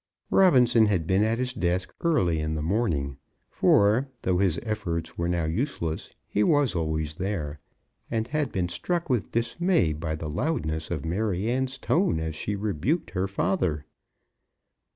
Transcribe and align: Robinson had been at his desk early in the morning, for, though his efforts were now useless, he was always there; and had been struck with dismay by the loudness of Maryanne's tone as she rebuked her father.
Robinson 0.31 0.87
had 0.87 1.05
been 1.05 1.23
at 1.23 1.37
his 1.37 1.53
desk 1.53 1.93
early 2.03 2.39
in 2.39 2.55
the 2.55 2.63
morning, 2.63 3.17
for, 3.51 4.09
though 4.23 4.39
his 4.39 4.59
efforts 4.63 5.15
were 5.15 5.29
now 5.29 5.45
useless, 5.45 6.09
he 6.27 6.41
was 6.43 6.73
always 6.75 7.13
there; 7.13 7.59
and 8.09 8.27
had 8.29 8.51
been 8.51 8.67
struck 8.67 9.11
with 9.11 9.29
dismay 9.31 9.93
by 9.93 10.15
the 10.15 10.27
loudness 10.27 10.89
of 10.89 11.05
Maryanne's 11.05 11.77
tone 11.77 12.19
as 12.19 12.33
she 12.33 12.55
rebuked 12.55 13.11
her 13.11 13.27
father. 13.27 13.85